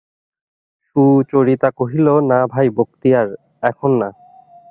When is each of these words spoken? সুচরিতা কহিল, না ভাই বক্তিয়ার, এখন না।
সুচরিতা 0.85 1.69
কহিল, 1.77 2.07
না 2.21 2.39
ভাই 2.47 2.67
বক্তিয়ার, 2.69 3.27
এখন 3.61 3.91
না। 4.01 4.09